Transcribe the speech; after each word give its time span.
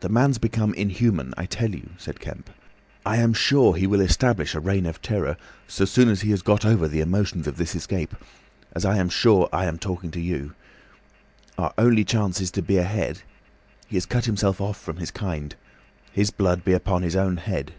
"The 0.00 0.08
man's 0.08 0.38
become 0.38 0.74
inhuman, 0.74 1.32
I 1.36 1.46
tell 1.46 1.70
you," 1.76 1.90
said 1.96 2.18
Kemp. 2.18 2.50
"I 3.06 3.18
am 3.18 3.30
as 3.30 3.36
sure 3.36 3.76
he 3.76 3.86
will 3.86 4.00
establish 4.00 4.52
a 4.52 4.58
reign 4.58 4.84
of 4.84 5.00
terror—so 5.00 5.84
soon 5.84 6.08
as 6.08 6.22
he 6.22 6.32
has 6.32 6.42
got 6.42 6.64
over 6.66 6.88
the 6.88 7.00
emotions 7.00 7.46
of 7.46 7.56
this 7.56 7.76
escape—as 7.76 8.84
I 8.84 8.96
am 8.96 9.08
sure 9.08 9.48
I 9.52 9.66
am 9.66 9.78
talking 9.78 10.10
to 10.10 10.20
you. 10.20 10.56
Our 11.56 11.72
only 11.78 12.02
chance 12.04 12.40
is 12.40 12.50
to 12.50 12.62
be 12.62 12.78
ahead. 12.78 13.22
He 13.86 13.94
has 13.94 14.06
cut 14.06 14.24
himself 14.24 14.60
off 14.60 14.76
from 14.76 14.96
his 14.96 15.12
kind. 15.12 15.54
His 16.10 16.32
blood 16.32 16.64
be 16.64 16.72
upon 16.72 17.02
his 17.04 17.14
own 17.14 17.36
head." 17.36 17.74